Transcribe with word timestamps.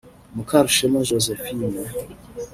Mukarushema 0.35 0.99
Josephine 1.09 1.67